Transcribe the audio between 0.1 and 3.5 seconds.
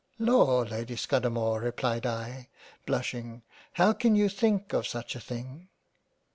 "Law, Lady Scudamore replied I blushing